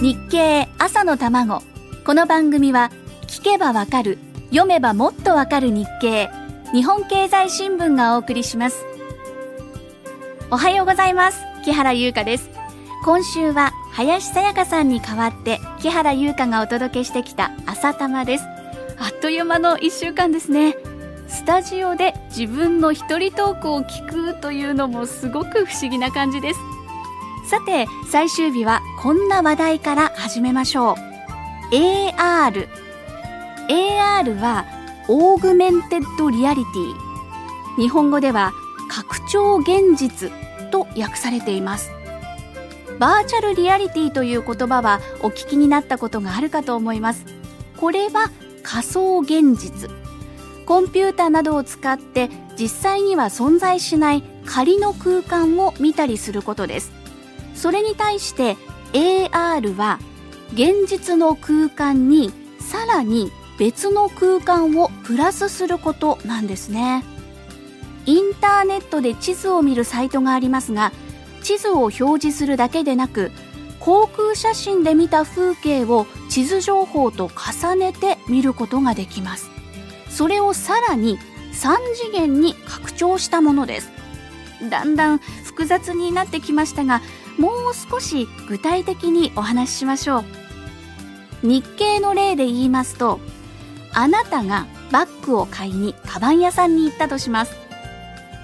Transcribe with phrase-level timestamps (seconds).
[0.00, 1.62] 日経朝の卵。
[2.06, 2.90] この番組は
[3.26, 6.30] 聞けばわかる読めばもっとわかる日経
[6.72, 8.82] 日本経済新聞がお送りします。
[10.50, 11.42] おはようございます。
[11.66, 12.48] 木原優香です。
[13.04, 18.44] 今週は林さやかさんに代わって木原優香がお届けしてきた朝玉です。
[18.98, 20.76] あっという間の1週間ですね。
[21.28, 26.60] スタジオで自分の一人トークを聞くというのもすごく不思議な感じです。
[27.50, 31.74] さて最終日はこんな話題から始めましょう。
[31.74, 32.68] AR
[33.68, 34.66] AR は
[35.08, 37.82] Augmented Reality。
[37.82, 38.52] 日本語では
[38.88, 40.30] 拡張現実
[40.70, 41.90] と訳されています。
[43.00, 47.24] バーチャルリアリティという言葉はお聞きになったことがあるかと思います。
[47.78, 48.30] これは
[48.62, 49.90] 仮想現実。
[50.66, 56.99] コンピューターなどを使って実際には存在しない仮の空間を見たりすることです。
[57.60, 58.56] それに対して
[58.94, 59.98] AR は
[60.54, 67.04] 現実の空間にさらに別の空間をプラスすることなんですね。
[68.06, 70.90] インターネットで地図を見るサイトがありますが
[71.42, 73.30] 地図を表示するだけでなく
[73.78, 79.50] 航空写真で見た風景を地図情報と重ねて見ることができます。
[80.08, 81.18] それをさらに
[81.52, 83.90] 3次元に拡張したものです。
[84.70, 87.00] だんだん複雑になってきましたが
[87.40, 90.24] もう少し具体的にお話ししましょう。
[91.42, 93.18] 日経の例で言いますと
[93.94, 97.56] あなたがバッグを買いにカバン屋さんに行ったとします。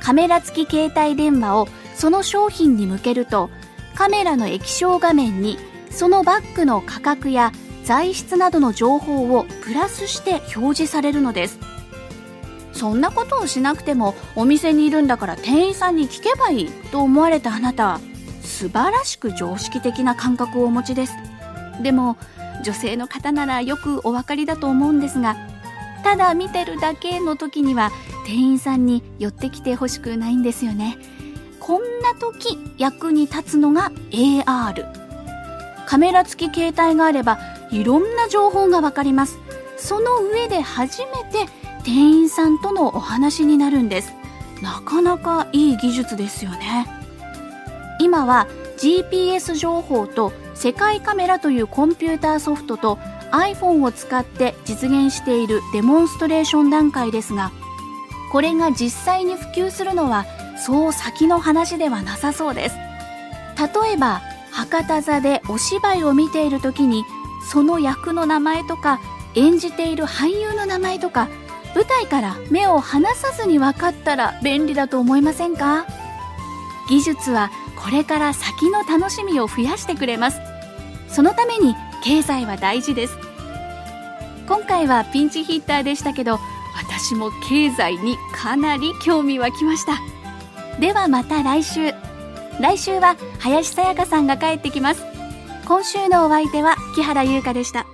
[0.00, 3.50] カメラ付き携帯電話をその商品に向けると
[3.96, 5.58] カメラの液晶画面に
[5.90, 7.50] そのバッグの価格や
[7.82, 11.58] 材質などの情報をプラスして表示されるのです。
[12.72, 17.98] そんなことをしなくてもお店にいるんだから店員さんに聞けばいいと思われたあなた。
[18.44, 21.16] 素晴らしく常識的な感覚をお持ちです。
[21.82, 22.16] でも
[22.62, 25.36] 女性の方ならよくお分かりだと思うんですが
[26.04, 27.90] ただ見てるだけの時には
[28.26, 30.96] 店員さんに寄ってきてほしくないんですよね。
[31.58, 34.86] こんな時役に立つのが AR
[35.86, 37.38] カメラ付き携帯があれば
[37.70, 39.38] いろんな情報がわかります。
[39.76, 41.50] その上で初めて
[41.82, 44.12] 店員さんとのお話になるんです。
[44.62, 47.03] なかなかいい技術ですよね。
[48.00, 48.46] 今は
[48.78, 52.98] GPS 情報と世界カメラというコンピューターソフトと
[53.32, 57.50] iPhone を使って実現しているデモンストレーション段階ですが
[58.30, 60.26] これが実際に普及するのは
[60.64, 62.76] そう先の話ではなさそうです。
[63.56, 67.04] 例えば博多座でお芝居を見ている時に
[67.50, 69.00] その役の名前とか
[69.34, 71.28] 演じている俳優の名前とか
[71.74, 75.86] 舞台から目を離さずに分かったら便利だと思いませんか？
[76.88, 80.40] 技術はこれから先の楽しみを増やしてくれます。
[81.08, 83.16] そのために経済は大事です。
[84.46, 86.38] 今回はピンチヒッターでしたけど
[86.76, 90.00] 私も経済にかなり興味湧きました。
[90.80, 91.92] ではまた来週。
[92.60, 95.04] 来週は林さやかさんが帰ってきます。
[95.66, 97.86] 今週のお相手は木原優香でした。